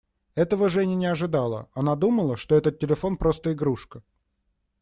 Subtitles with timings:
[0.33, 4.01] Этого Женя не ожидала; она думала, что этот телефон просто игрушка.